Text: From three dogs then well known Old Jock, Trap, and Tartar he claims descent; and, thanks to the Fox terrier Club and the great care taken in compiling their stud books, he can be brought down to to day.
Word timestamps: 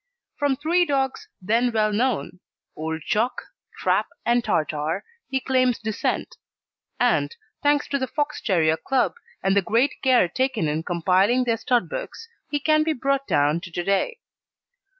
From 0.39 0.55
three 0.55 0.83
dogs 0.83 1.27
then 1.43 1.71
well 1.71 1.93
known 1.93 2.39
Old 2.75 3.03
Jock, 3.05 3.39
Trap, 3.81 4.07
and 4.25 4.43
Tartar 4.43 5.03
he 5.29 5.39
claims 5.39 5.77
descent; 5.77 6.37
and, 6.99 7.35
thanks 7.61 7.87
to 7.89 7.99
the 7.99 8.07
Fox 8.07 8.41
terrier 8.41 8.77
Club 8.77 9.13
and 9.43 9.55
the 9.55 9.61
great 9.61 9.93
care 10.01 10.27
taken 10.27 10.67
in 10.67 10.81
compiling 10.81 11.43
their 11.43 11.57
stud 11.57 11.87
books, 11.87 12.27
he 12.49 12.59
can 12.59 12.81
be 12.83 12.93
brought 12.93 13.27
down 13.27 13.61
to 13.61 13.69
to 13.71 13.83
day. 13.83 14.17